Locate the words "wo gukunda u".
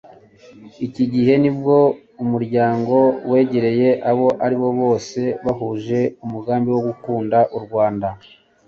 6.71-7.59